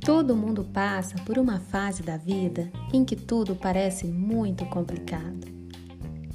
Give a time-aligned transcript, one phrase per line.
[0.00, 5.46] Todo mundo passa por uma fase da vida em que tudo parece muito complicado.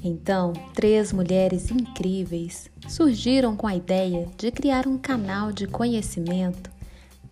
[0.02, 6.70] Então, três mulheres incríveis surgiram com a ideia de criar um canal de conhecimento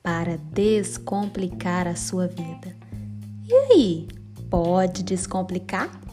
[0.02, 2.76] para descomplicar a sua vida.
[3.46, 4.08] E aí,
[4.50, 6.03] pode descomplicar?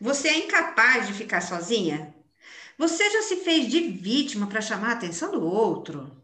[0.00, 2.14] Você é incapaz de ficar sozinha?
[2.78, 6.16] Você já se fez de vítima para chamar a atenção do outro?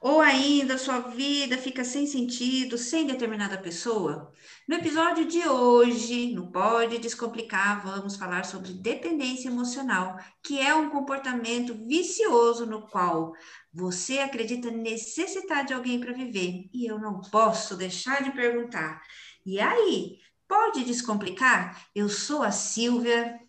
[0.00, 4.32] Ou ainda sua vida fica sem sentido, sem determinada pessoa?
[4.68, 10.90] No episódio de hoje, no Pode Descomplicar, vamos falar sobre dependência emocional, que é um
[10.90, 13.32] comportamento vicioso no qual
[13.72, 16.68] você acredita necessitar de alguém para viver.
[16.72, 19.00] E eu não posso deixar de perguntar:
[19.46, 21.82] e aí, pode descomplicar?
[21.94, 23.40] Eu sou a Silvia.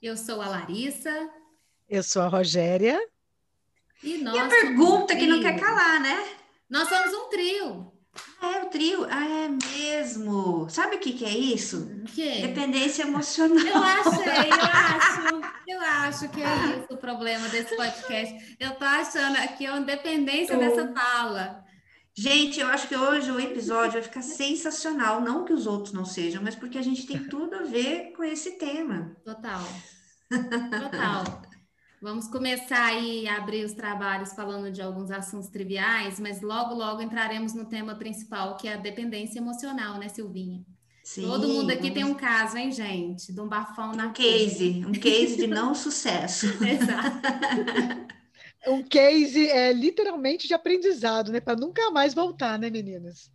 [0.00, 1.30] Eu sou a Larissa.
[1.88, 3.00] Eu sou a Rogéria.
[4.02, 6.28] E, e a pergunta um que não quer calar, né?
[6.68, 7.92] Nós somos um trio.
[8.42, 9.06] É, o trio.
[9.10, 10.68] Ah, é mesmo.
[10.68, 11.90] Sabe o que, que é isso?
[12.02, 12.42] O quê?
[12.42, 13.64] Dependência emocional.
[13.64, 15.54] Eu achei, eu acho.
[15.66, 18.56] Eu acho que é isso o problema desse podcast.
[18.60, 21.63] Eu tô achando aqui uma dependência dessa fala.
[22.16, 25.20] Gente, eu acho que hoje o episódio vai ficar sensacional.
[25.20, 28.22] Não que os outros não sejam, mas porque a gente tem tudo a ver com
[28.22, 29.16] esse tema.
[29.24, 29.60] Total.
[30.30, 31.42] Total.
[32.00, 37.02] Vamos começar aí a abrir os trabalhos falando de alguns assuntos triviais, mas logo, logo
[37.02, 40.64] entraremos no tema principal, que é a dependência emocional, né, Silvinha?
[41.02, 41.94] Sim, Todo mundo aqui vamos...
[41.94, 43.32] tem um caso, hein, gente?
[43.32, 46.46] De um bafão na Um case, um case de não sucesso.
[46.64, 48.13] Exato.
[48.66, 51.40] Um case é literalmente de aprendizado, né?
[51.40, 53.30] Para nunca mais voltar, né, meninas?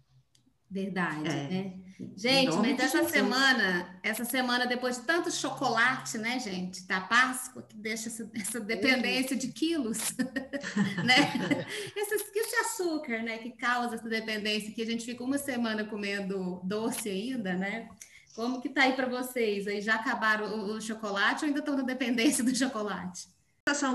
[0.70, 1.48] Verdade, é.
[1.48, 1.74] né?
[2.16, 7.76] Gente, mas essa semana, essa semana, depois de tanto chocolate, né, gente, da Páscoa, que
[7.76, 10.16] deixa essa, essa dependência de quilos,
[11.04, 11.66] né?
[11.96, 16.62] Esse, esse açúcar, né, que causa essa dependência, que a gente fica uma semana comendo
[16.64, 17.90] doce ainda, né?
[18.34, 19.68] Como que tá aí para vocês?
[19.68, 23.28] Aí já acabaram o, o chocolate ou ainda estão na dependência do chocolate?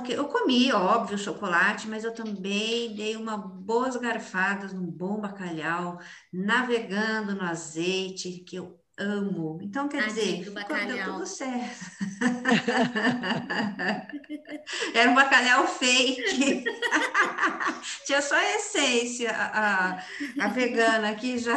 [0.03, 5.99] Que eu comi, óbvio, chocolate, mas eu também dei uma boas garfadas num bom bacalhau,
[6.33, 9.59] navegando no azeite, que eu amo.
[9.63, 11.85] Então, quer dizer, deu tudo certo.
[14.95, 16.65] Era um bacalhau fake.
[18.07, 20.03] Tinha só a essência, a,
[20.41, 21.57] a vegana aqui já.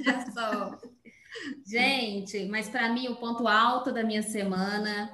[0.00, 0.76] Já só.
[1.66, 5.10] Gente, mas para mim o ponto alto da minha semana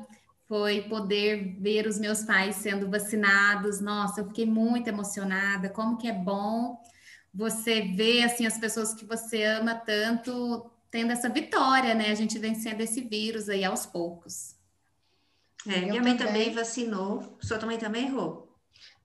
[0.54, 3.80] foi poder ver os meus pais sendo vacinados.
[3.80, 5.68] Nossa, eu fiquei muito emocionada.
[5.68, 6.80] Como que é bom
[7.34, 12.12] você ver assim as pessoas que você ama tanto tendo essa vitória, né?
[12.12, 14.54] A gente vencendo esse vírus aí aos poucos.
[15.66, 16.44] É, minha mãe também.
[16.44, 17.36] também vacinou.
[17.40, 18.56] Sua mãe também errou?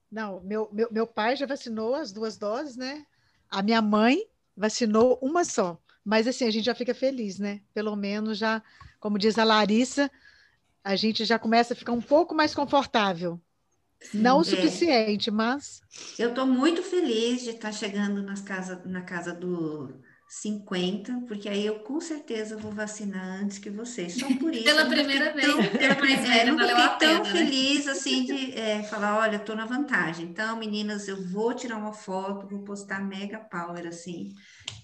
[0.08, 3.04] Não, meu, meu, meu pai já vacinou as duas doses, né?
[3.50, 4.24] A minha mãe
[4.56, 5.76] vacinou uma só.
[6.04, 7.60] Mas assim, a gente já fica feliz, né?
[7.74, 8.62] Pelo menos já,
[9.00, 10.08] como diz a Larissa,
[10.84, 13.40] a gente já começa a ficar um pouco mais confortável.
[14.00, 14.44] Sim, Não o é.
[14.44, 15.82] suficiente, mas.
[16.18, 21.66] Eu estou muito feliz de estar chegando nas casa, na casa do 50, porque aí
[21.66, 24.14] eu com certeza vou vacinar antes que vocês.
[24.14, 24.64] Só por isso.
[24.64, 25.46] Pela primeira vez.
[25.46, 25.56] Tão,
[26.00, 27.92] mais velha, é, não fiquei tão pena, feliz né?
[27.92, 30.26] assim de é, falar: olha, estou na vantagem.
[30.26, 34.30] Então, meninas, eu vou tirar uma foto, vou postar mega power assim,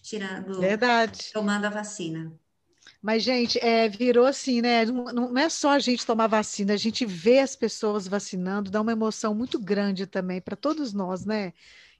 [0.02, 0.60] tirando.
[0.60, 1.30] Verdade.
[1.32, 2.38] Tomando a vacina.
[3.06, 4.84] Mas, gente, é, virou assim, né?
[4.84, 8.80] Não, não, é só a gente tomar vacina, a gente vê as pessoas vacinando, dá
[8.80, 11.52] uma emoção muito grande também para todos nós, né?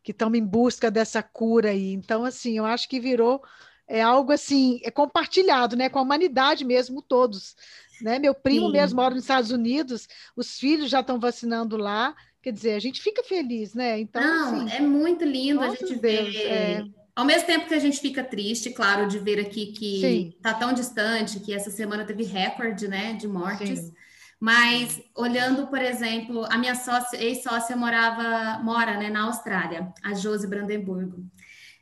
[0.03, 1.93] Que estamos em busca dessa cura aí.
[1.93, 3.41] Então, assim, eu acho que virou
[3.87, 5.89] é algo assim, é compartilhado, né?
[5.89, 7.55] Com a humanidade mesmo, todos.
[8.03, 8.19] Né?
[8.19, 8.73] Meu primo Sim.
[8.73, 12.17] mesmo mora nos Estados Unidos, os filhos já estão vacinando lá.
[12.43, 14.01] Quer dizer, a gente fica feliz, né?
[14.01, 16.35] Então, Não, assim, é muito lindo a gente ver.
[16.37, 16.85] É
[17.17, 20.75] ao mesmo tempo que a gente fica triste, claro, de ver aqui que está tão
[20.75, 23.81] distante, que essa semana teve recorde, né, de mortes.
[23.81, 23.95] Sim.
[24.39, 30.47] Mas olhando, por exemplo, a minha sócia, ex-sócia morava, mora, né, na Austrália, a Josi
[30.47, 31.25] Brandenburgo,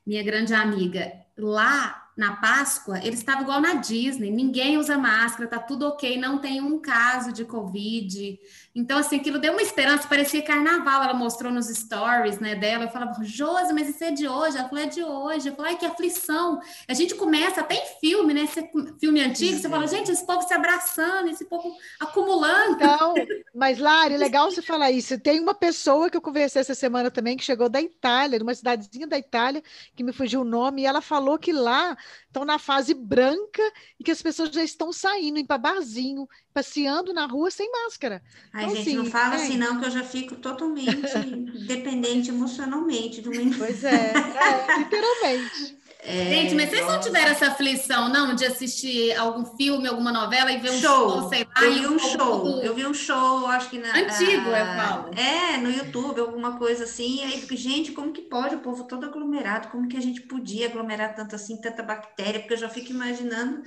[0.06, 1.12] minha grande amiga.
[1.36, 6.38] Lá na Páscoa, ele estava igual na Disney, ninguém usa máscara, tá tudo ok, não
[6.38, 8.38] tem um caso de Covid.
[8.74, 11.04] Então, assim, aquilo deu uma esperança, parecia carnaval.
[11.04, 12.84] Ela mostrou nos stories né, dela.
[12.84, 14.58] Eu falava, Josi, mas isso é de hoje?
[14.58, 15.48] Ela falou, é de hoje.
[15.48, 16.60] Eu falei, ai, que aflição.
[16.88, 18.42] A gente começa até em filme, né?
[18.42, 18.68] Esse
[18.98, 22.74] filme antigo, você fala, gente, esse povo se abraçando, esse povo acumulando.
[22.74, 23.14] Então,
[23.54, 25.20] mas, Lari, legal você falar isso.
[25.20, 28.54] Tem uma pessoa que eu conversei essa semema também, que chegou da Itália, de uma
[28.54, 29.62] cidadezinha da Itália,
[29.94, 33.62] que me fugiu o nome, e ela falou que lá estão na fase branca
[34.00, 38.22] e que as pessoas já estão saindo, indo para barzinho, passeando na rua sem máscara.
[38.52, 39.36] Ai, então, gente, assim, não fala é.
[39.36, 41.18] assim não, que eu já fico totalmente
[41.66, 45.84] dependente emocionalmente de uma Pois é, é literalmente.
[46.06, 50.52] É, Gente, mas vocês não tiveram essa aflição, não, de assistir algum filme, alguma novela
[50.52, 51.64] e ver um show, show sei lá?
[51.64, 53.88] Eu vi um show, eu vi um show, acho que na.
[53.96, 55.10] Antigo, eu falo.
[55.14, 57.20] É, no YouTube, alguma coisa assim.
[57.20, 59.68] E aí, gente, como que pode o povo todo aglomerado?
[59.68, 62.40] Como que a gente podia aglomerar tanto assim, tanta bactéria?
[62.40, 63.62] Porque eu já fico imaginando,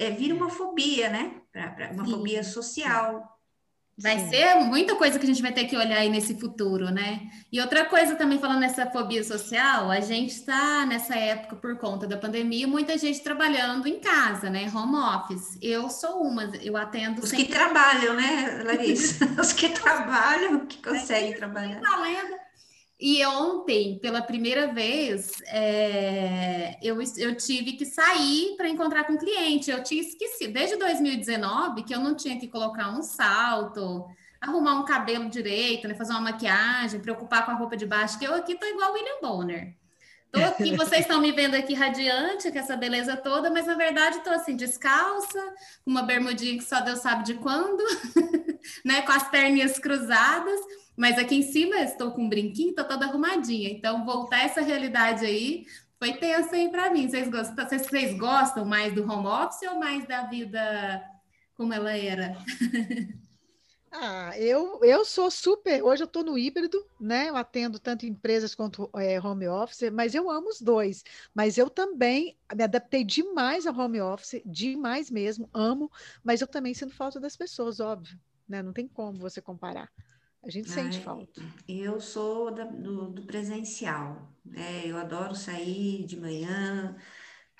[0.00, 1.32] é, vira uma fobia, né?
[1.52, 2.10] Pra, pra uma Sim.
[2.12, 3.36] fobia social.
[3.98, 4.30] Vai Sim.
[4.30, 7.20] ser muita coisa que a gente vai ter que olhar aí nesse futuro, né?
[7.52, 12.06] E outra coisa também falando nessa fobia social, a gente está nessa época por conta
[12.06, 14.72] da pandemia, muita gente trabalhando em casa, né?
[14.74, 15.58] Home office.
[15.60, 17.20] Eu sou uma, eu atendo.
[17.20, 17.44] Os sempre...
[17.44, 19.26] que trabalham, né, Larissa?
[19.38, 21.80] Os que trabalham, que conseguem é, trabalhar.
[23.00, 29.18] E ontem, pela primeira vez, é, eu, eu tive que sair para encontrar com o
[29.18, 29.70] cliente.
[29.70, 34.06] Eu tinha esquecido, desde 2019, que eu não tinha que colocar um salto,
[34.38, 38.26] arrumar um cabelo direito, né, fazer uma maquiagem, preocupar com a roupa de baixo, que
[38.26, 39.74] eu aqui tô igual William Bonner.
[40.30, 44.20] Tô aqui, vocês estão me vendo aqui radiante, com essa beleza toda, mas na verdade
[44.20, 45.40] tô assim, descalça,
[45.86, 47.82] com uma bermudinha que só Deus sabe de quando,
[48.84, 50.60] né, com as perninhas cruzadas
[51.00, 53.70] mas aqui em cima estou com um brinquinho, estou toda arrumadinha.
[53.70, 55.64] Então, voltar essa realidade aí
[55.98, 57.08] foi tenso aí para mim.
[57.08, 61.02] Vocês gostam, vocês gostam mais do home office ou mais da vida
[61.54, 62.36] como ela era?
[63.92, 65.82] Ah, eu, eu sou super.
[65.82, 67.28] Hoje eu estou no híbrido, né?
[67.28, 71.02] Eu atendo tanto empresas quanto é, home office, mas eu amo os dois.
[71.34, 75.90] Mas eu também me adaptei demais ao home office, demais mesmo, amo,
[76.22, 78.16] mas eu também sinto falta das pessoas, óbvio,
[78.48, 78.62] né?
[78.62, 79.90] Não tem como você comparar.
[80.42, 81.42] A gente sente Ai, falta.
[81.68, 84.34] Eu sou da, do, do, presencial.
[84.44, 84.82] Né?
[84.86, 86.96] Eu adoro sair de manhã,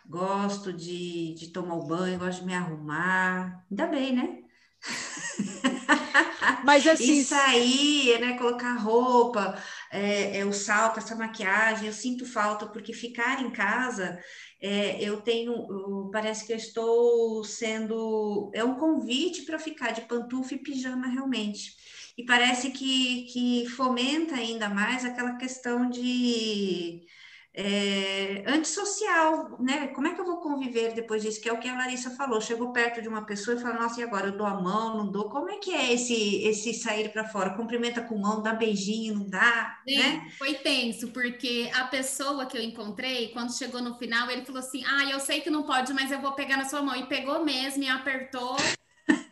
[0.06, 3.67] gosto de, de tomar o banho, gosto de me arrumar.
[3.71, 4.38] Ainda bem, né?
[6.65, 7.21] Mas assim.
[7.21, 8.38] E sair, né?
[8.38, 9.62] Colocar roupa,
[9.93, 14.19] é, é, o salto, essa maquiagem, eu sinto falta, porque ficar em casa,
[14.59, 16.11] é, eu tenho.
[16.11, 18.50] Parece que eu estou sendo.
[18.55, 21.79] É um convite para ficar de pantufa e pijama realmente
[22.20, 27.06] e parece que, que fomenta ainda mais aquela questão de
[27.55, 29.87] é, antissocial, né?
[29.88, 31.40] Como é que eu vou conviver depois disso?
[31.40, 32.38] Que é o que a Larissa falou.
[32.38, 35.11] Chegou perto de uma pessoa e fala, nossa, e agora eu dou a mão, não
[35.11, 35.31] dou?
[35.31, 37.56] Como é que é esse, esse sair para fora?
[37.56, 39.81] Cumprimenta com mão, dá beijinho, não dá?
[39.88, 40.31] Sim, né?
[40.37, 44.84] Foi tenso, porque a pessoa que eu encontrei, quando chegou no final, ele falou assim:
[44.84, 46.94] Ah, eu sei que não pode, mas eu vou pegar na sua mão.
[46.94, 48.56] E pegou mesmo e apertou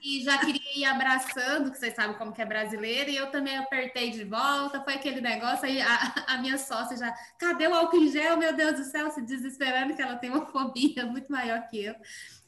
[0.02, 3.56] e já queria ir abraçando, que vocês sabem como que é brasileira, e eu também
[3.56, 7.98] apertei de volta, foi aquele negócio, aí a, a minha sócia já, cadê o álcool
[7.98, 11.68] em gel, meu Deus do céu, se desesperando que ela tem uma fobia muito maior
[11.68, 11.94] que eu.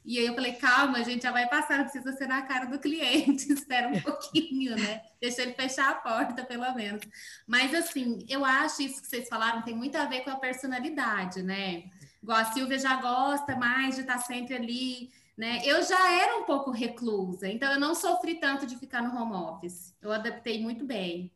[0.05, 2.67] E aí eu falei, calma, a gente já vai passar, não precisa ser na cara
[2.67, 5.03] do cliente, espera um pouquinho, né?
[5.21, 7.03] Deixa ele fechar a porta, pelo menos.
[7.47, 11.43] Mas assim, eu acho isso que vocês falaram tem muito a ver com a personalidade,
[11.43, 11.85] né?
[12.23, 15.63] Igual a Silvia já gosta mais de estar sempre ali, né?
[15.65, 19.33] Eu já era um pouco reclusa, então eu não sofri tanto de ficar no home
[19.33, 19.97] office.
[20.03, 21.33] Eu adaptei muito bem.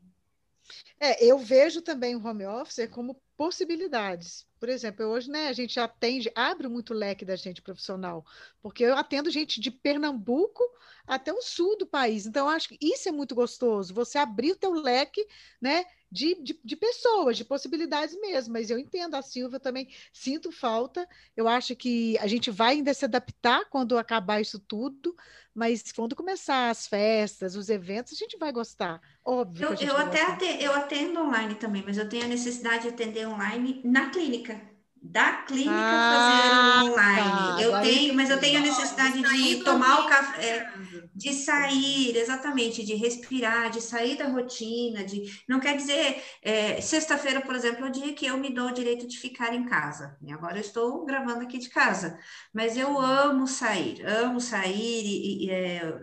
[1.00, 4.46] É, eu vejo também o home office como possibilidades.
[4.60, 8.26] Por exemplo, hoje né, a gente atende, abre muito leque da gente profissional,
[8.60, 10.62] porque eu atendo gente de Pernambuco
[11.06, 12.26] até o sul do país.
[12.26, 15.26] Então, acho que isso é muito gostoso, você abrir o teu leque
[15.62, 18.52] né, de, de, de, pessoas, de possibilidades mesmo.
[18.52, 21.08] Mas eu entendo a Silvia também, sinto falta.
[21.36, 25.16] Eu acho que a gente vai ainda se adaptar quando acabar isso tudo,
[25.52, 29.00] mas quando começar as festas, os eventos, a gente vai gostar.
[29.24, 29.74] Óbvio.
[29.80, 33.26] Eu, eu até atendo, eu atendo online também, mas eu tenho a necessidade de atender
[33.26, 34.73] online na clínica
[35.04, 37.30] da clínica ah, fazer online.
[37.30, 40.72] Tá, eu tenho, mas eu tenho a necessidade de tomar o café,
[41.14, 47.42] de sair, exatamente, de respirar, de sair da rotina, de não quer dizer é, sexta-feira,
[47.42, 50.16] por exemplo, é o dia que eu me dou o direito de ficar em casa.
[50.22, 52.18] E agora eu estou gravando aqui de casa,
[52.52, 56.00] mas eu amo sair, amo sair e, e é,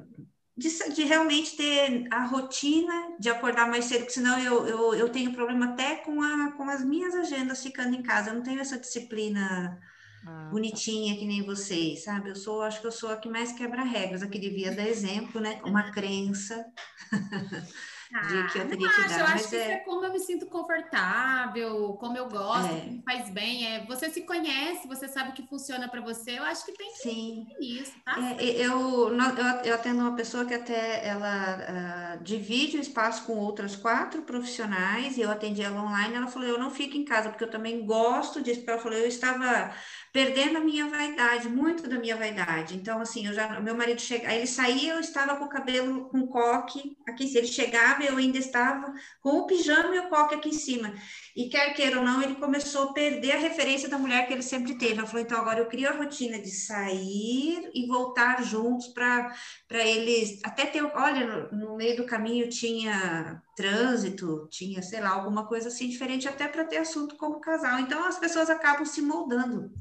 [0.61, 5.09] de, de, realmente ter a rotina de acordar mais cedo, porque senão eu, eu, eu
[5.09, 8.29] tenho problema até com, a, com as minhas agendas ficando em casa.
[8.29, 9.79] Eu não tenho essa disciplina
[10.23, 10.49] ah, tá.
[10.51, 12.29] bonitinha que nem vocês, sabe?
[12.29, 14.87] Eu sou, acho que eu sou a que mais quebra regras, a que devia dar
[14.87, 15.59] exemplo, né?
[15.65, 16.65] Uma crença.
[18.19, 19.19] de que eu teria que acho, dar.
[19.19, 19.71] Eu acho que é...
[19.71, 19.77] é...
[19.77, 22.85] como eu me sinto confortável, como eu gosto, é.
[22.85, 23.65] me faz bem.
[23.65, 26.37] É, você se conhece, você sabe o que funciona para você.
[26.37, 27.47] Eu acho que tem que Sim.
[27.59, 28.17] isso, tá?
[28.19, 33.37] É, eu, eu, eu atendo uma pessoa que até ela uh, divide o espaço com
[33.37, 36.15] outras quatro profissionais e eu atendi ela online.
[36.15, 38.63] Ela falou: Eu não fico em casa, porque eu também gosto disso.
[38.67, 39.73] Ela falou: Eu estava
[40.11, 42.75] perdendo a minha vaidade, muito da minha vaidade.
[42.75, 46.27] Então, assim, eu já, meu marido chega, ele saía, eu estava com o cabelo com
[46.27, 50.53] coque aqui, ele chegava, eu ainda estava com o pijama e o coque aqui em
[50.53, 50.93] cima.
[51.35, 54.41] E quer queira ou não, ele começou a perder a referência da mulher que ele
[54.41, 54.99] sempre teve.
[54.99, 59.33] Ela falou: então agora eu crio a rotina de sair e voltar juntos para
[59.71, 65.47] eles até ter, olha, no, no meio do caminho tinha trânsito, tinha, sei lá, alguma
[65.47, 67.79] coisa assim diferente, até para ter assunto como casal.
[67.79, 69.71] Então as pessoas acabam se moldando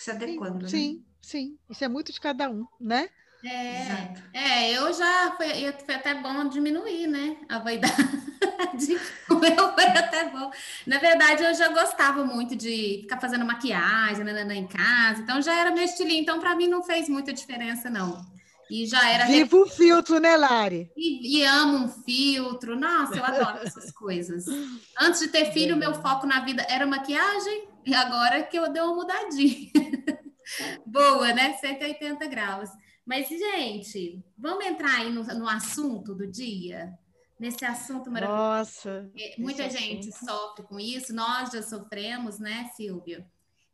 [0.00, 0.68] se adequando.
[0.68, 1.04] Sim, né?
[1.20, 1.58] sim, sim.
[1.68, 3.10] Isso é muito de cada um, né?
[3.42, 5.48] É, é eu já foi,
[5.84, 7.36] foi até bom diminuir, né?
[7.48, 7.94] A vaidade.
[9.30, 10.50] o meu foi até bom.
[10.86, 15.58] Na verdade, eu já gostava muito de ficar fazendo maquiagem né, em casa, então já
[15.58, 16.20] era meu estilinho.
[16.20, 18.20] Então, para mim, não fez muita diferença, não.
[18.70, 19.26] E já era.
[19.26, 20.92] Viva o filtro, né, Lari?
[20.96, 22.78] E, e, amo um filtro.
[22.78, 24.44] Nossa, eu adoro essas coisas.
[24.98, 28.80] Antes de ter filho, meu foco na vida era maquiagem, e agora que eu dei
[28.80, 29.70] uma mudadinha.
[30.86, 31.54] Boa, né?
[31.54, 32.70] 180 graus.
[33.04, 36.92] Mas, gente, vamos entrar aí no, no assunto do dia?
[37.38, 38.42] Nesse assunto maravilhoso.
[38.42, 39.10] Nossa!
[39.38, 40.30] Muita gente assunto.
[40.30, 43.26] sofre com isso, nós já sofremos, né, Silvia?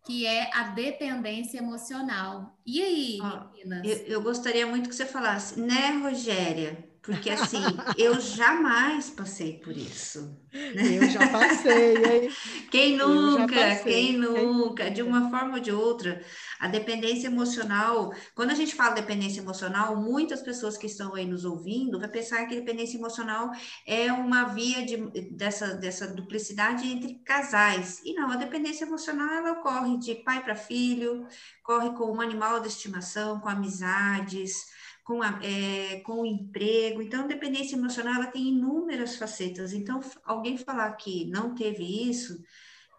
[0.05, 2.57] Que é a dependência emocional.
[2.65, 3.85] E aí, ah, meninas?
[3.85, 6.86] Eu, eu gostaria muito que você falasse, né, Rogéria?
[7.07, 7.63] Porque assim,
[7.97, 10.37] eu jamais passei por isso.
[10.53, 12.29] Eu já passei.
[12.69, 16.21] Quem nunca, quem nunca, de uma forma ou de outra,
[16.59, 21.45] a dependência emocional, quando a gente fala dependência emocional, muitas pessoas que estão aí nos
[21.45, 23.51] ouvindo vai pensar que dependência emocional
[23.87, 24.97] é uma via de,
[25.31, 28.01] dessa, dessa duplicidade entre casais.
[28.05, 31.27] E não, a dependência emocional ela ocorre de pai para filho,
[31.63, 34.75] corre com um animal de estimação, com amizades
[35.07, 37.01] com, a, é, com o emprego.
[37.01, 39.73] Então, dependência emocional ela tem inúmeras facetas.
[39.73, 42.43] Então, alguém falar que não teve isso,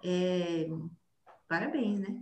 [0.01, 0.69] é,
[1.49, 2.17] parabéns, né?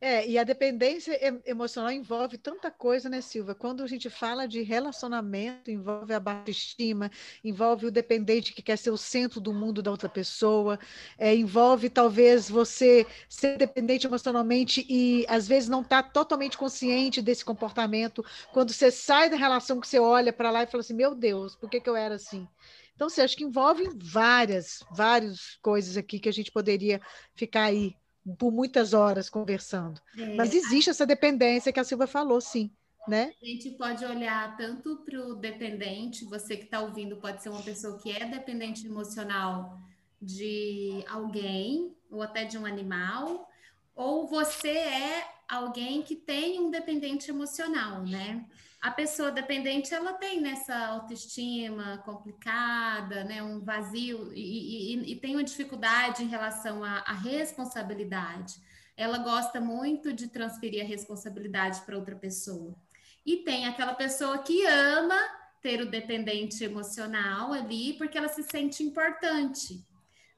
[0.00, 3.54] É, e a dependência emocional envolve tanta coisa, né, Silva?
[3.54, 7.10] Quando a gente fala de relacionamento, envolve a baixa estima,
[7.42, 10.78] envolve o dependente que quer ser o centro do mundo da outra pessoa,
[11.16, 17.22] é, envolve talvez você ser dependente emocionalmente e às vezes não estar tá totalmente consciente
[17.22, 18.24] desse comportamento.
[18.52, 21.56] Quando você sai da relação que você olha para lá e fala assim, meu Deus,
[21.56, 22.46] por que, que eu era assim?
[22.94, 27.00] Então, você acha que envolve várias, várias coisas aqui que a gente poderia
[27.34, 27.96] ficar aí
[28.38, 30.00] por muitas horas conversando.
[30.16, 30.34] É.
[30.34, 32.70] Mas existe essa dependência que a Silva falou, sim.
[33.06, 33.34] Né?
[33.42, 37.60] A gente pode olhar tanto para o dependente, você que está ouvindo pode ser uma
[37.62, 39.78] pessoa que é dependente emocional
[40.20, 43.46] de alguém ou até de um animal,
[43.94, 48.46] ou você é alguém que tem um dependente emocional, né?
[48.84, 55.34] A pessoa dependente ela tem nessa autoestima complicada, né, um vazio e, e, e tem
[55.34, 58.56] uma dificuldade em relação à, à, responsabilidade.
[58.94, 62.76] Ela gosta muito de transferir a responsabilidade para outra pessoa.
[63.24, 65.18] E tem aquela pessoa que ama
[65.62, 69.82] ter o dependente emocional ali porque ela se sente importante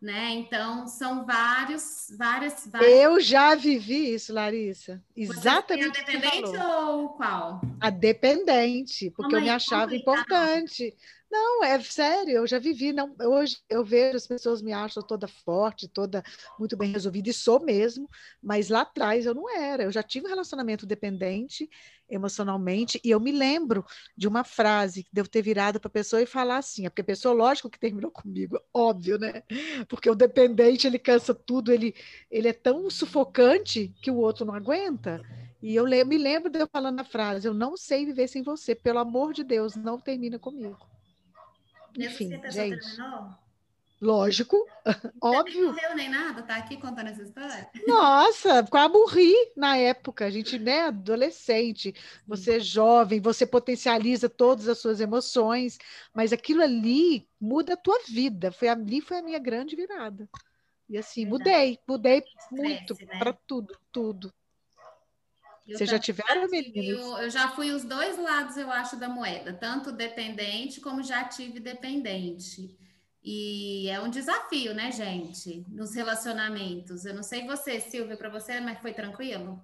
[0.00, 0.30] né?
[0.34, 2.92] Então são vários, várias, várias.
[2.92, 5.02] Eu já vivi isso, Larissa.
[5.16, 5.94] Exatamente.
[5.94, 7.60] Você a dependente ou qual?
[7.80, 10.94] A dependente, porque eu me achava importante.
[11.30, 12.92] Não, é sério, eu já vivi.
[12.92, 16.22] Não, hoje eu vejo as pessoas me acham toda forte, toda
[16.58, 18.08] muito bem resolvida, e sou mesmo,
[18.42, 19.82] mas lá atrás eu não era.
[19.82, 21.68] Eu já tive um relacionamento dependente
[22.08, 23.84] emocionalmente, e eu me lembro
[24.16, 27.02] de uma frase que devo ter virado para a pessoa e falar assim, é porque
[27.02, 29.42] a pessoa, lógico que terminou comigo, óbvio, né?
[29.88, 31.94] Porque o dependente ele cansa tudo, ele,
[32.30, 35.22] ele é tão sufocante que o outro não aguenta.
[35.62, 38.74] E eu me lembro de eu falando a frase: Eu não sei viver sem você,
[38.74, 40.78] pelo amor de Deus, não termina comigo.
[41.98, 42.78] Enfim, gente.
[42.78, 43.45] Terminou?
[44.00, 44.66] Lógico,
[45.22, 45.66] óbvio.
[45.66, 47.70] Não morreu nem nada, tá aqui contando essa história.
[47.86, 50.26] Nossa, quase morri na época.
[50.26, 51.94] A gente, né, adolescente,
[52.26, 55.78] você é jovem, você potencializa todas as suas emoções,
[56.12, 58.52] mas aquilo ali muda a tua vida.
[58.52, 60.28] Foi ali foi a minha grande virada.
[60.88, 61.50] E assim, Verdade.
[61.50, 63.18] mudei, mudei Estresse, muito né?
[63.18, 64.32] para tudo, tudo.
[65.66, 67.00] Vocês já tiveram, meninas?
[67.00, 71.24] Eu, eu, já fui os dois lados, eu acho, da moeda, tanto dependente como já
[71.24, 72.78] tive dependente.
[73.28, 77.04] E é um desafio, né, gente, nos relacionamentos.
[77.04, 79.60] Eu não sei você, Silvia, para você, mas foi tranquilo?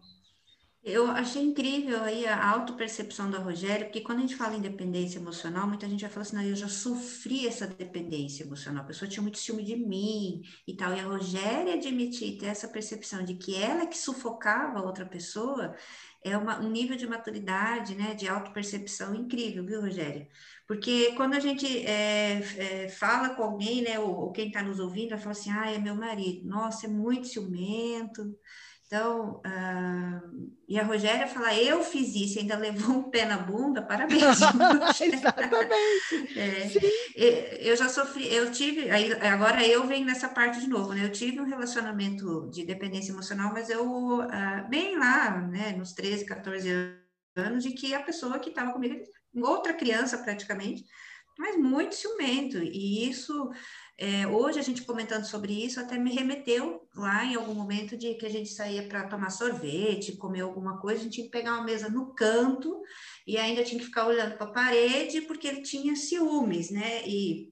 [0.84, 5.20] Eu achei incrível aí a autopercepção da Rogério, porque quando a gente fala em dependência
[5.20, 9.08] emocional, muita gente vai falar assim, não, eu já sofri essa dependência emocional, a pessoa
[9.08, 13.34] tinha muito ciúme de mim e tal, e a Rogéria admitir ter essa percepção de
[13.34, 15.72] que ela é que sufocava a outra pessoa,
[16.24, 20.26] é uma, um nível de maturidade, né, de autopercepção incrível, viu, Rogério?
[20.66, 24.80] Porque quando a gente é, é, fala com alguém, né, ou, ou quem está nos
[24.80, 28.36] ouvindo, vai falar assim, ah, é meu marido, nossa, é muito ciumento,
[28.92, 33.80] então, uh, e a Rogéria fala, eu fiz isso, ainda levou um pé na bunda,
[33.80, 34.20] parabéns.
[35.00, 35.72] Exatamente.
[37.14, 41.04] É, eu já sofri, eu tive, aí, agora eu venho nessa parte de novo, né?
[41.04, 46.24] Eu tive um relacionamento de dependência emocional, mas eu, uh, bem lá, né, nos 13,
[46.24, 46.70] 14
[47.36, 48.96] anos, de que a pessoa que estava comigo,
[49.42, 50.84] outra criança praticamente,
[51.38, 53.50] mas muito ciumento, e isso
[53.98, 58.14] é, hoje a gente comentando sobre isso até me remeteu lá em algum momento de
[58.14, 61.54] que a gente saía para tomar sorvete, comer alguma coisa, a gente tinha que pegar
[61.54, 62.80] uma mesa no canto
[63.26, 67.06] e ainda tinha que ficar olhando para a parede porque ele tinha ciúmes, né?
[67.06, 67.51] E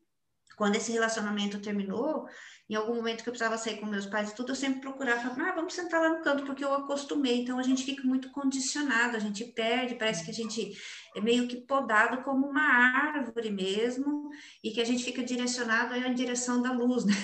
[0.61, 2.27] quando esse relacionamento terminou,
[2.69, 5.33] em algum momento que eu precisava sair com meus pais e tudo, eu sempre procurava,
[5.43, 7.41] ah, vamos sentar lá no canto, porque eu acostumei.
[7.41, 10.77] Então a gente fica muito condicionado, a gente perde, parece que a gente
[11.17, 14.29] é meio que podado como uma árvore mesmo,
[14.63, 17.15] e que a gente fica direcionado em direção da luz, né?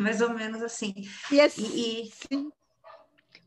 [0.00, 0.94] Mais ou menos assim.
[1.30, 2.10] E, assim, e, e...
[2.10, 2.50] Sim.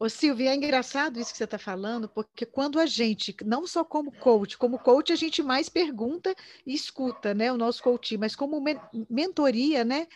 [0.01, 3.83] Ô, Silvia, é engraçado isso que você está falando, porque quando a gente, não só
[3.83, 6.33] como coach, como coach a gente mais pergunta
[6.65, 8.59] e escuta, né, o nosso coach, mas como
[9.07, 10.07] mentoria, né,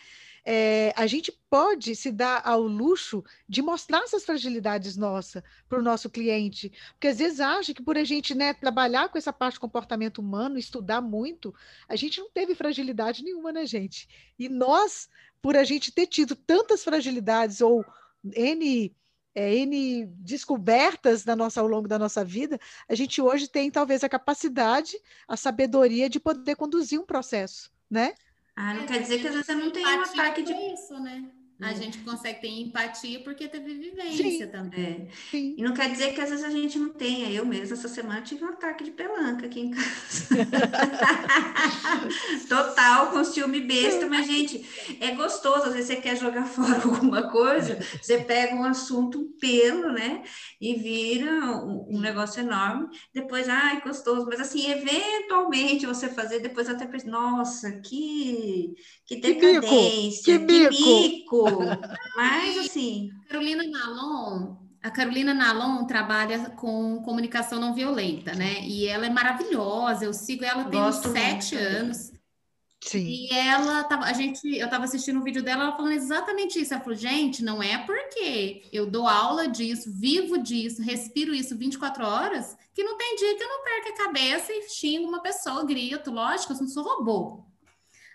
[0.44, 5.82] é, a gente pode se dar ao luxo de mostrar essas fragilidades nossas para o
[5.82, 9.54] nosso cliente, porque às vezes acha que por a gente né, trabalhar com essa parte
[9.54, 11.54] do comportamento humano, estudar muito,
[11.88, 14.08] a gente não teve fragilidade nenhuma, né, gente?
[14.36, 15.08] E nós,
[15.40, 17.84] por a gente ter tido tantas fragilidades ou
[18.34, 18.92] N
[19.36, 24.02] é, N descobertas da nossa, ao longo da nossa vida, a gente hoje tem talvez
[24.02, 28.14] a capacidade, a sabedoria de poder conduzir um processo, né?
[28.56, 30.54] Ah, não é, quer dizer que às vezes você não tem um ataque de.
[30.54, 31.30] Isso, né?
[31.58, 31.76] A hum.
[31.76, 34.52] gente consegue ter empatia porque teve vivência Sim.
[34.52, 34.84] também.
[34.84, 35.08] É.
[35.30, 35.54] Sim.
[35.56, 37.30] E não quer dizer que às vezes a gente não tenha.
[37.30, 40.36] Eu mesma, essa semana, tive um ataque de pelanca aqui em casa.
[42.46, 44.66] Total, com ciúme besta, mas, gente,
[45.00, 45.68] é gostoso.
[45.68, 50.24] Às vezes você quer jogar fora alguma coisa, você pega um assunto, um pelo, né?
[50.60, 52.86] E vira um, um negócio enorme.
[53.14, 54.26] Depois, ai, gostoso.
[54.26, 58.74] Mas, assim, eventualmente você fazer, depois até pensa, nossa, que,
[59.06, 60.74] que decadência, que mico!
[60.74, 61.45] Que mico.
[62.16, 63.10] Mas assim.
[63.28, 68.60] Carolina Nalon, a Carolina Nalon trabalha com comunicação não violenta, né?
[68.62, 70.04] E ela é maravilhosa.
[70.04, 72.12] Eu sigo ela tem uns sete anos.
[72.80, 73.04] Sim.
[73.04, 76.72] E ela tava, a gente, eu estava assistindo um vídeo dela, ela falando exatamente isso.
[76.72, 82.06] Ela falou, gente, não é porque eu dou aula disso, vivo disso, respiro isso 24
[82.06, 85.64] horas, que não tem dia que eu não perca a cabeça e xingo uma pessoa,
[85.64, 87.44] grito, lógico, eu não sou robô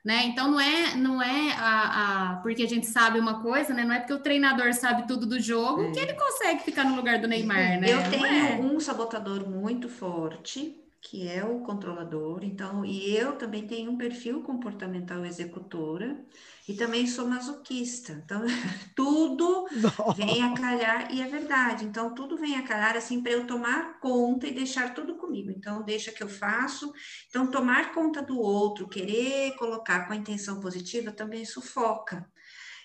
[0.04, 0.26] né?
[0.26, 3.84] Então não é não é a, a, porque a gente sabe uma coisa, né?
[3.84, 5.92] Não é porque o treinador sabe tudo do jogo é.
[5.92, 7.86] que ele consegue ficar no lugar do Neymar, né?
[7.88, 8.56] Eu tenho é.
[8.60, 14.44] um sabotador muito forte que é o controlador, então, e eu também tenho um perfil
[14.44, 16.24] comportamental executora
[16.68, 18.14] e também sou masoquista.
[18.24, 18.44] Então,
[18.96, 19.66] tudo
[20.08, 21.86] vem a calhar, e é verdade.
[21.86, 25.50] Então, tudo vem a calhar assim para eu tomar conta e deixar tudo comigo.
[25.50, 26.94] Então, deixa que eu faço.
[27.30, 32.30] Então, tomar conta do outro, querer colocar com a intenção positiva também sufoca.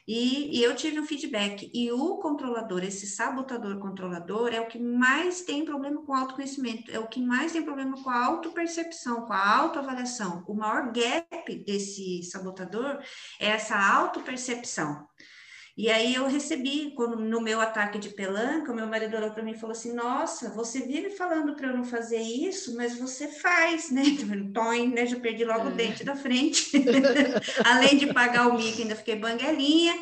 [0.07, 1.69] E, e, eu tive um feedback.
[1.75, 6.99] E o controlador, esse sabotador controlador, é o que mais tem problema com autoconhecimento, é
[6.99, 10.45] o que mais tem problema com a autopercepção, com a autoavaliação.
[10.47, 13.01] O maior gap desse sabotador
[13.41, 15.07] é essa autopercepção.
[15.77, 19.43] E aí eu recebi, quando, no meu ataque de pelanca, o meu marido olhou para
[19.43, 23.29] mim e falou assim: Nossa, você vive falando para eu não fazer isso, mas você
[23.29, 24.03] faz, né?
[24.55, 25.05] Toim, né?
[25.05, 25.73] Já perdi logo é.
[25.73, 26.71] o dente da frente.
[27.63, 29.95] Além de pagar o mico, ainda fiquei banguelinha.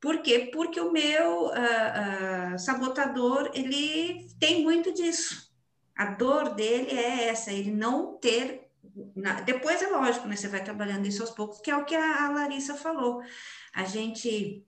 [0.00, 0.50] Por quê?
[0.50, 5.52] Porque o meu uh, uh, sabotador, ele tem muito disso.
[5.94, 8.70] A dor dele é essa, ele não ter.
[9.14, 9.42] Na...
[9.42, 10.36] Depois é lógico, né?
[10.36, 13.22] Você vai trabalhando isso aos poucos, que é o que a, a Larissa falou.
[13.74, 14.64] A gente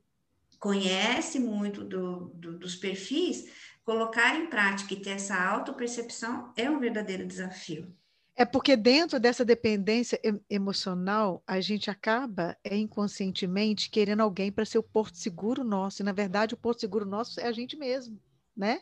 [0.67, 3.49] conhece muito do, do, dos perfis,
[3.85, 7.95] colocar em prática e ter essa autopercepção é um verdadeiro desafio.
[8.35, 14.79] É porque dentro dessa dependência emocional, a gente acaba é, inconscientemente querendo alguém para ser
[14.79, 16.03] o porto seguro nosso.
[16.03, 18.21] E, na verdade, o porto seguro nosso é a gente mesmo,
[18.57, 18.81] né?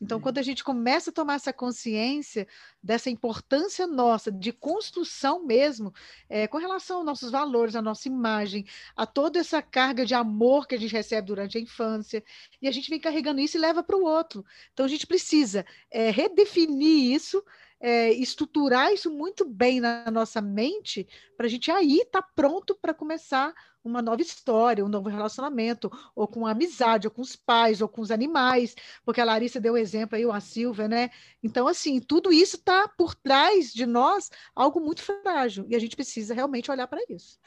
[0.00, 2.46] Então, quando a gente começa a tomar essa consciência
[2.82, 5.92] dessa importância nossa de construção mesmo,
[6.28, 8.64] é, com relação aos nossos valores, à nossa imagem,
[8.96, 12.22] a toda essa carga de amor que a gente recebe durante a infância,
[12.62, 14.44] e a gente vem carregando isso e leva para o outro.
[14.72, 17.44] Então, a gente precisa é, redefinir isso
[17.80, 22.74] é, estruturar isso muito bem na nossa mente para a gente aí estar tá pronto
[22.74, 27.80] para começar uma nova história, um novo relacionamento, ou com amizade, ou com os pais,
[27.80, 31.10] ou com os animais, porque a Larissa deu exemplo aí, a Silvia, né?
[31.42, 35.96] Então, assim, tudo isso está por trás de nós algo muito frágil, e a gente
[35.96, 37.38] precisa realmente olhar para isso.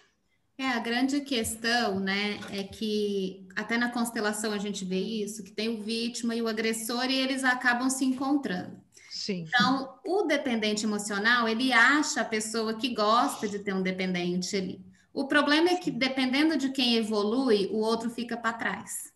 [0.58, 5.52] É, a grande questão, né, é que até na constelação a gente vê isso, que
[5.52, 8.80] tem o vítima e o agressor e eles acabam se encontrando.
[9.21, 9.45] Sim.
[9.47, 14.84] Então, o dependente emocional, ele acha a pessoa que gosta de ter um dependente ali.
[15.13, 19.13] O problema é que, dependendo de quem evolui, o outro fica para trás.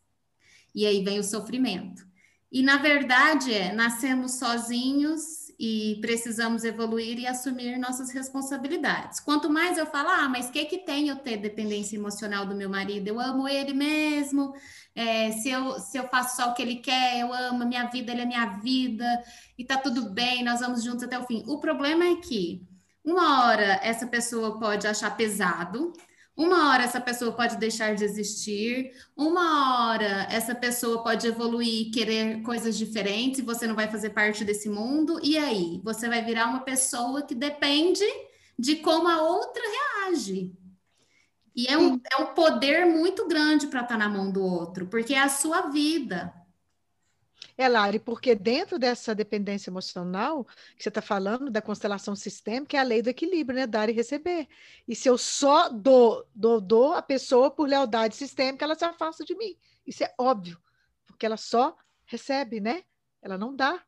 [0.75, 2.05] E aí vem o sofrimento.
[2.51, 9.19] E, na verdade, é, nascemos sozinhos e precisamos evoluir e assumir nossas responsabilidades.
[9.19, 12.55] Quanto mais eu falo, ah, mas o que, que tem eu ter dependência emocional do
[12.55, 13.07] meu marido?
[13.07, 14.53] Eu amo ele mesmo,
[14.93, 18.11] é, se, eu, se eu faço só o que ele quer, eu amo minha vida,
[18.11, 19.05] ele é minha vida,
[19.57, 21.43] e tá tudo bem, nós vamos juntos até o fim.
[21.47, 22.61] O problema é que
[23.03, 25.93] uma hora essa pessoa pode achar pesado,
[26.37, 31.91] uma hora essa pessoa pode deixar de existir, uma hora essa pessoa pode evoluir e
[31.91, 35.81] querer coisas diferentes, você não vai fazer parte desse mundo, e aí?
[35.83, 38.05] Você vai virar uma pessoa que depende
[38.57, 39.63] de como a outra
[40.05, 40.53] reage.
[41.55, 44.87] E é um, é um poder muito grande para estar tá na mão do outro,
[44.87, 46.33] porque é a sua vida.
[47.57, 50.43] É, Lari, porque dentro dessa dependência emocional
[50.75, 53.65] que você está falando, da constelação sistêmica, é a lei do equilíbrio, né?
[53.65, 54.47] Dar e receber.
[54.85, 59.23] E se eu só dou, dou, dou a pessoa por lealdade sistêmica, ela se afasta
[59.23, 59.57] de mim.
[59.87, 60.61] Isso é óbvio,
[61.05, 62.83] porque ela só recebe, né?
[63.21, 63.81] Ela não dá.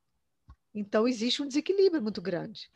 [0.74, 2.72] Então, existe um desequilíbrio muito grande.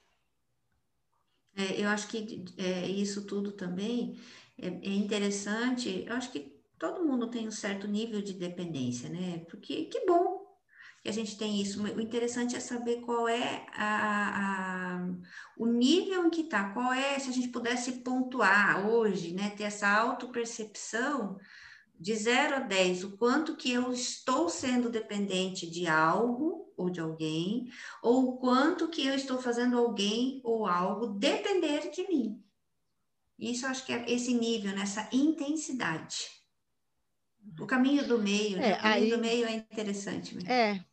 [1.56, 4.19] É, eu acho que é, isso tudo também
[4.58, 6.04] é, é interessante.
[6.06, 9.45] Eu acho que todo mundo tem um certo nível de dependência, né?
[9.49, 10.40] Porque que bom
[11.02, 11.82] que a gente tem isso.
[11.82, 15.08] O interessante é saber qual é a, a,
[15.58, 19.64] o nível em que está, qual é, se a gente pudesse pontuar hoje, né, ter
[19.64, 21.38] essa autopercepção
[22.00, 27.00] de 0 a 10, o quanto que eu estou sendo dependente de algo ou de
[27.00, 27.68] alguém,
[28.02, 32.44] ou o quanto que eu estou fazendo alguém ou algo depender de mim.
[33.38, 36.28] Isso eu acho que é esse nível, nessa intensidade.
[37.60, 38.72] O caminho do meio, né?
[38.72, 40.36] é, o caminho aí, do meio é interessante.
[40.36, 40.52] Mesmo.
[40.52, 40.84] É,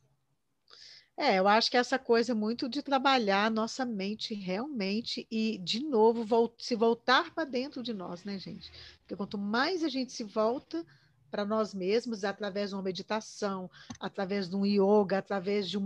[1.18, 5.59] é, eu acho que essa coisa é muito de trabalhar a nossa mente realmente e,
[5.59, 8.70] de novo, se voltar para dentro de nós, né, gente?
[9.00, 10.87] Porque quanto mais a gente se volta
[11.28, 15.83] para nós mesmos, através de uma meditação, através de um yoga, através de um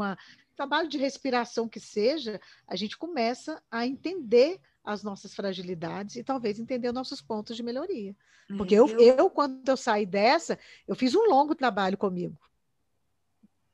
[0.55, 6.61] trabalho de respiração que seja, a gente começa a entender as nossas fragilidades e talvez
[6.61, 8.15] entender nossos pontos de melhoria.
[8.59, 12.39] Porque eu, eu, quando eu saí dessa, eu fiz um longo trabalho comigo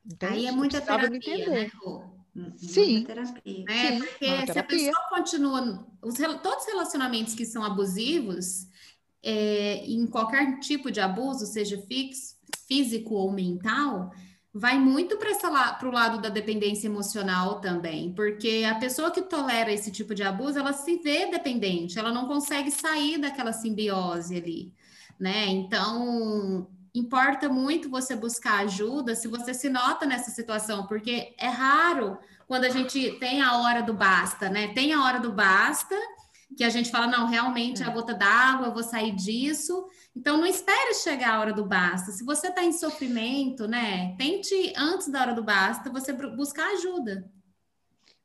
[0.08, 2.02] então, Aí é muita terapia, né, Rô?
[2.56, 3.04] Sim.
[3.04, 3.64] Terapia.
[3.68, 5.86] É, Sim, porque se a pessoa continua.
[6.02, 8.66] Os, todos os relacionamentos que são abusivos,
[9.22, 14.10] é, em qualquer tipo de abuso, seja fix, físico ou mental,
[14.54, 19.90] vai muito para o lado da dependência emocional também, porque a pessoa que tolera esse
[19.90, 24.72] tipo de abuso, ela se vê dependente, ela não consegue sair daquela simbiose ali,
[25.18, 25.46] né?
[25.46, 32.18] Então, importa muito você buscar ajuda se você se nota nessa situação, porque é raro
[32.46, 34.68] quando a gente tem a hora do basta, né?
[34.68, 35.94] Tem a hora do basta,
[36.56, 39.86] que a gente fala, não, realmente é a gota d'água, eu vou sair disso.
[40.16, 42.10] Então, não espere chegar a hora do basta.
[42.10, 44.16] Se você está em sofrimento, né?
[44.16, 47.30] Tente, antes da hora do basta, você buscar ajuda.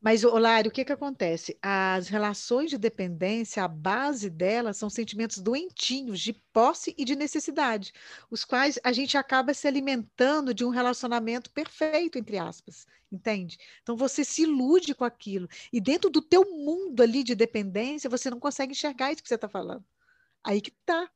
[0.04, 1.58] Mas, Olário, o que, que acontece?
[1.62, 7.94] As relações de dependência, a base delas são sentimentos doentinhos de posse e de necessidade,
[8.30, 13.58] os quais a gente acaba se alimentando de um relacionamento perfeito, entre aspas, entende?
[13.82, 15.48] Então você se ilude com aquilo.
[15.72, 19.36] E dentro do teu mundo ali de dependência, você não consegue enxergar isso que você
[19.36, 19.86] está falando.
[20.44, 21.10] Aí que está.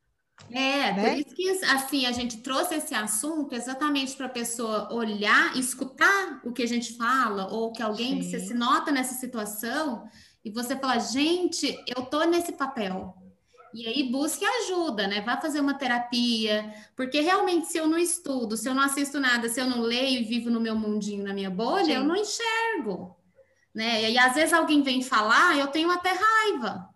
[0.49, 1.09] É, né?
[1.09, 6.39] por isso que assim a gente trouxe esse assunto exatamente para a pessoa olhar, escutar
[6.43, 8.17] o que a gente fala, ou que alguém Sim.
[8.19, 10.07] que você se nota nessa situação,
[10.45, 13.13] e você fala, gente, eu tô nesse papel.
[13.73, 15.19] E aí busque ajuda, né?
[15.21, 19.49] Vá fazer uma terapia, porque realmente, se eu não estudo, se eu não assisto nada,
[19.49, 21.93] se eu não leio e vivo no meu mundinho, na minha bolha, Sim.
[21.95, 23.17] eu não enxergo.
[23.75, 24.11] Né?
[24.11, 26.89] E às vezes alguém vem falar, eu tenho até raiva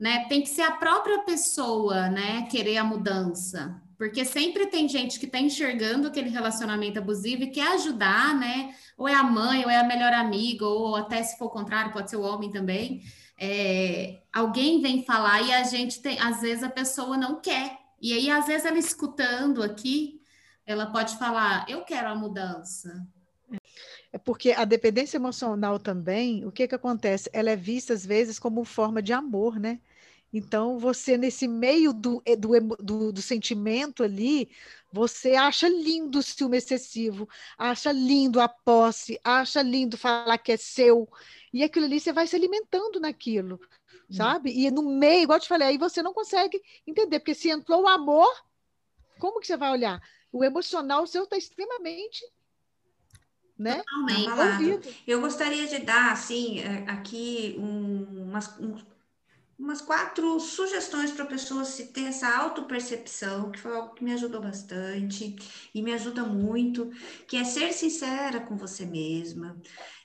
[0.00, 0.24] né?
[0.28, 3.80] Tem que ser a própria pessoa, né, querer a mudança.
[3.98, 8.74] Porque sempre tem gente que está enxergando aquele relacionamento abusivo e quer ajudar, né?
[8.96, 11.92] Ou é a mãe, ou é a melhor amiga, ou até se for o contrário,
[11.92, 13.02] pode ser o homem também.
[13.38, 17.78] É, alguém vem falar e a gente tem, às vezes a pessoa não quer.
[18.00, 20.22] E aí, às vezes, ela escutando aqui,
[20.64, 23.06] ela pode falar: Eu quero a mudança.
[24.10, 27.28] É porque a dependência emocional também, o que, que acontece?
[27.34, 29.78] Ela é vista, às vezes, como forma de amor, né?
[30.32, 34.48] Então, você, nesse meio do, eh, do, do, do, sentimento ali,
[34.92, 40.56] você acha lindo o ciúme excessivo, acha lindo a posse, acha lindo falar que é
[40.56, 41.08] seu,
[41.52, 43.60] e aquilo ali você vai se alimentando naquilo,
[44.08, 44.14] hum.
[44.14, 44.52] sabe?
[44.52, 47.82] E no meio, igual eu te falei, aí você não consegue entender, porque se entrou
[47.82, 48.32] o amor,
[49.18, 50.00] como que você vai olhar?
[50.32, 52.24] O emocional seu está extremamente
[53.60, 53.82] né?
[53.82, 55.02] Totalmente.
[55.06, 58.74] Eu gostaria de dar, assim, eh, aqui um, umas, um,
[59.60, 64.12] umas quatro sugestões para a pessoa se ter essa autopercepção, que foi algo que me
[64.12, 65.36] ajudou bastante
[65.74, 66.90] e me ajuda muito,
[67.28, 69.60] que é ser sincera com você mesma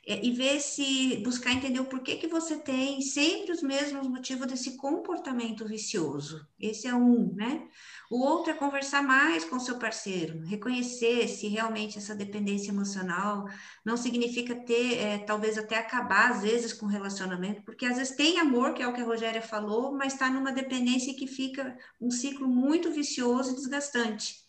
[0.06, 4.46] é, e ver se buscar entender o porquê que você tem sempre os mesmos motivos
[4.46, 6.46] desse comportamento vicioso.
[6.60, 7.66] Esse é um, né?
[8.10, 13.46] O outro é conversar mais com seu parceiro, reconhecer se realmente essa dependência emocional
[13.84, 18.16] não significa ter, é, talvez até acabar às vezes com o relacionamento, porque às vezes
[18.16, 21.76] tem amor, que é o que a Rogéria falou, mas está numa dependência que fica
[22.00, 24.45] um ciclo muito vicioso e desgastante.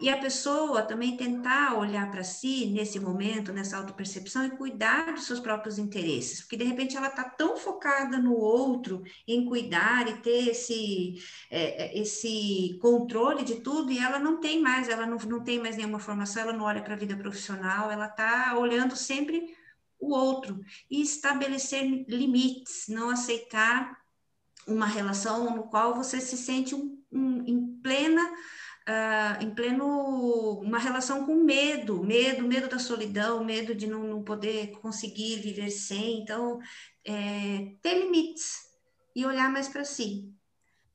[0.00, 5.26] E a pessoa também tentar olhar para si nesse momento, nessa autopercepção, e cuidar dos
[5.26, 10.20] seus próprios interesses, porque de repente ela está tão focada no outro, em cuidar e
[10.20, 11.14] ter esse,
[11.50, 15.60] é, é, esse controle de tudo, e ela não tem mais, ela não, não tem
[15.60, 19.54] mais nenhuma formação, ela não olha para a vida profissional, ela está olhando sempre
[20.00, 24.02] o outro, e estabelecer limites, não aceitar
[24.66, 28.32] uma relação no qual você se sente um, um, em plena
[28.88, 34.22] uh, em pleno uma relação com medo, medo, medo da solidão, medo de não, não
[34.22, 36.20] poder conseguir viver sem.
[36.20, 36.58] Então,
[37.04, 38.62] é, ter limites
[39.14, 40.32] e olhar mais para si.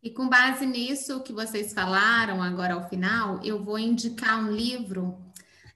[0.02, 5.18] E com base nisso que vocês falaram agora ao final, eu vou indicar um livro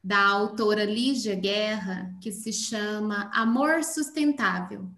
[0.03, 4.89] da autora Lígia Guerra que se chama Amor Sustentável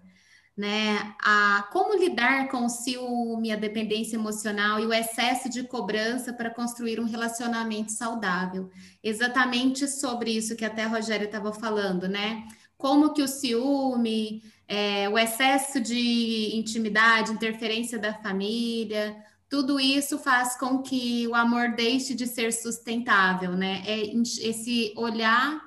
[0.55, 1.15] né?
[1.19, 6.49] A como lidar com o ciúme, a dependência emocional e o excesso de cobrança para
[6.49, 8.69] construir um relacionamento saudável.
[9.03, 12.47] Exatamente sobre isso que até a estava falando, né?
[12.77, 19.15] Como que o ciúme, é, o excesso de intimidade, interferência da família,
[19.49, 23.83] tudo isso faz com que o amor deixe de ser sustentável, né?
[23.85, 25.61] É esse olhar,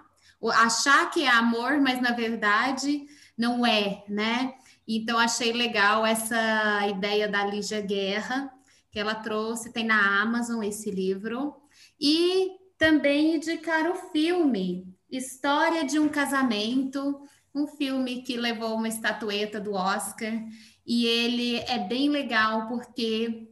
[0.53, 4.55] achar que é amor, mas na verdade não é, né?
[4.87, 8.53] Então, achei legal essa ideia da Lígia Guerra,
[8.91, 11.55] que ela trouxe, tem na Amazon esse livro.
[12.01, 17.21] E também indicar o filme História de um Casamento,
[17.55, 20.33] um filme que levou uma estatueta do Oscar.
[20.87, 23.49] E ele é bem legal porque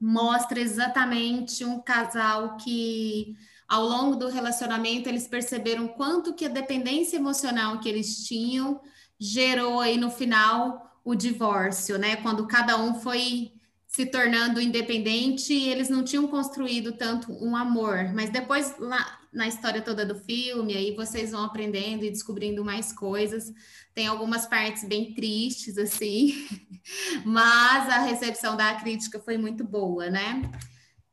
[0.00, 3.34] mostra exatamente um casal que
[3.68, 8.80] ao longo do relacionamento eles perceberam quanto que a dependência emocional que eles tinham
[9.18, 12.16] gerou aí no final o divórcio, né?
[12.16, 13.52] Quando cada um foi
[13.86, 18.12] se tornando independente e eles não tinham construído tanto um amor.
[18.14, 22.92] Mas depois, lá na história toda do filme, aí vocês vão aprendendo e descobrindo mais
[22.92, 23.52] coisas.
[23.94, 26.46] Tem algumas partes bem tristes, assim,
[27.24, 30.42] mas a recepção da crítica foi muito boa, né?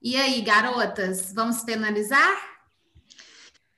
[0.01, 2.37] E aí, garotas, vamos finalizar?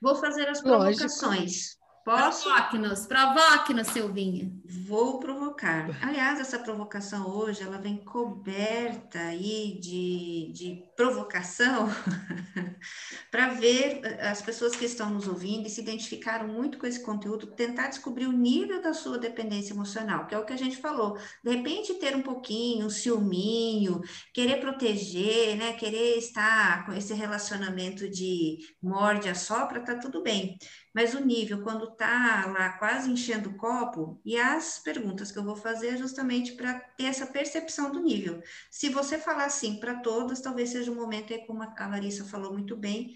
[0.02, 1.77] Vou fazer as provocações.
[2.08, 2.44] Posso?
[2.46, 4.50] Provoque-nos, provoque-nos, Silvinha.
[4.70, 5.98] Vou provocar.
[6.02, 11.88] Aliás, essa provocação hoje, ela vem coberta aí de, de provocação
[13.32, 17.02] para ver eh, as pessoas que estão nos ouvindo e se identificaram muito com esse
[17.02, 20.76] conteúdo, tentar descobrir o nível da sua dependência emocional, que é o que a gente
[20.76, 21.18] falou.
[21.42, 24.02] De repente, ter um pouquinho, um ciúminho,
[24.34, 25.74] querer proteger, né?
[25.74, 30.58] Querer estar com esse relacionamento de morde a sopra, tá tudo bem
[30.98, 35.44] mas o nível, quando está lá quase enchendo o copo, e as perguntas que eu
[35.44, 38.42] vou fazer é justamente para ter essa percepção do nível.
[38.70, 42.52] Se você falar assim para todas, talvez seja um momento aí, como a Larissa falou
[42.52, 43.16] muito bem,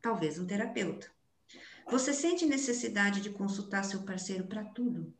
[0.00, 1.10] talvez um terapeuta.
[1.90, 5.12] Você sente necessidade de consultar seu parceiro para tudo?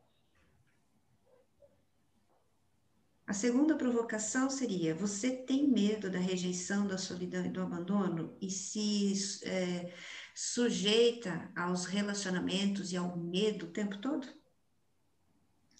[3.25, 8.35] A segunda provocação seria: você tem medo da rejeição, da solidão e do abandono?
[8.41, 9.13] E se
[9.45, 9.93] é,
[10.35, 14.38] sujeita aos relacionamentos e ao medo o tempo todo?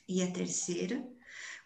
[0.10, 1.08] E a terceira,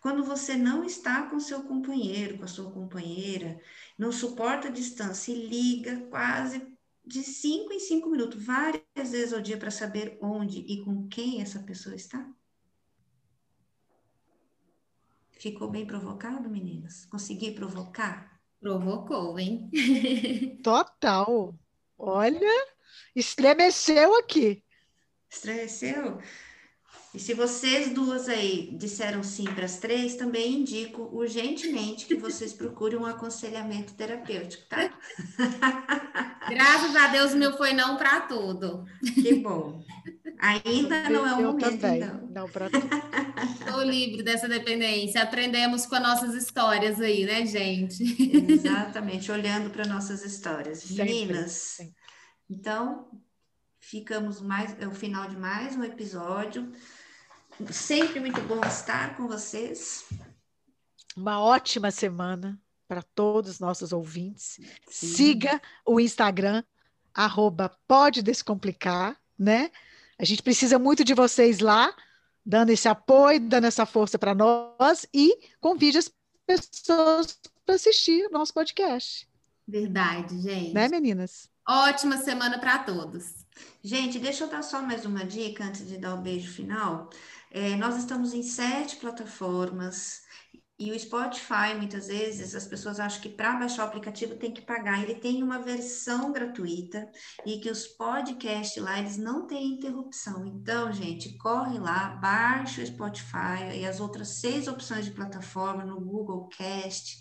[0.01, 3.57] quando você não está com seu companheiro, com a sua companheira,
[3.97, 6.61] não suporta a distância e liga quase
[7.05, 11.41] de cinco em cinco minutos, várias vezes ao dia, para saber onde e com quem
[11.41, 12.29] essa pessoa está?
[15.31, 17.05] Ficou bem provocado, meninas?
[17.05, 18.41] Consegui provocar?
[18.59, 19.69] Provocou, hein?
[20.61, 21.57] Total.
[21.97, 22.67] Olha,
[23.15, 24.61] estremeceu aqui.
[25.29, 26.19] Estremeceu?
[27.13, 32.51] E se vocês duas aí disseram sim para as três, também indico urgentemente que vocês
[32.57, 34.91] procurem um aconselhamento terapêutico, tá?
[36.49, 38.83] Graças a Deus, meu foi não para tudo.
[39.13, 39.83] Que bom.
[40.39, 42.01] Ainda não é o Eu momento, também.
[42.01, 42.27] então.
[42.31, 42.89] Não para tudo.
[43.59, 45.21] Estou livre dessa dependência.
[45.21, 48.03] Aprendemos com as nossas histórias aí, né, gente?
[48.51, 50.79] Exatamente, olhando para nossas histórias.
[50.79, 51.93] Sempre, Meninas, sempre.
[52.49, 53.07] então,
[53.79, 56.71] ficamos mais, é o final de mais um episódio.
[57.71, 60.05] Sempre muito bom estar com vocês.
[61.15, 64.59] Uma ótima semana para todos os nossos ouvintes.
[64.89, 65.07] Sim.
[65.07, 66.63] Siga o Instagram,
[67.13, 69.71] arroba Pode Descomplicar, né?
[70.17, 71.95] A gente precisa muito de vocês lá,
[72.45, 76.11] dando esse apoio, dando essa força para nós e convide as
[76.45, 79.27] pessoas para assistir o nosso podcast,
[79.67, 80.73] Verdade, gente.
[80.73, 81.49] né, meninas?
[81.67, 83.45] Ótima semana para todos.
[83.81, 87.09] Gente, deixa eu dar só mais uma dica antes de dar o beijo final.
[87.55, 90.23] É, nós estamos em sete plataformas
[90.79, 94.61] e o Spotify, muitas vezes, as pessoas acham que para baixar o aplicativo tem que
[94.63, 95.03] pagar.
[95.03, 97.07] Ele tem uma versão gratuita
[97.45, 100.47] e que os podcasts lá, eles não têm interrupção.
[100.47, 106.01] Então, gente, corre lá, baixa o Spotify e as outras seis opções de plataforma no
[106.01, 107.19] Google Cast,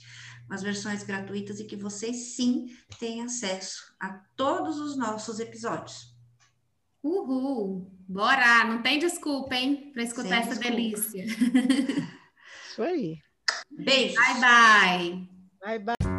[0.51, 2.67] as versões gratuitas e que vocês sim
[2.99, 6.12] têm acesso a todos os nossos episódios.
[7.03, 7.91] Uhul!
[8.09, 8.65] Bora!
[8.65, 10.71] Não tem desculpa, hein, para escutar Sem essa desculpa.
[10.71, 11.25] delícia.
[12.69, 13.17] Isso aí.
[13.71, 14.15] Beijos!
[14.17, 15.29] Bye, bye!
[15.61, 16.12] Bye, bye.